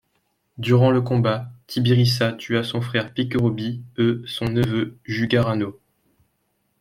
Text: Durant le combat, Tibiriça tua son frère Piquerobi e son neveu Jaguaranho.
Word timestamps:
Durant 0.57 0.89
le 0.89 1.03
combat, 1.03 1.51
Tibiriça 1.67 2.33
tua 2.33 2.63
son 2.63 2.81
frère 2.81 3.13
Piquerobi 3.13 3.83
e 3.99 4.23
son 4.25 4.45
neveu 4.45 4.97
Jaguaranho. 5.05 5.79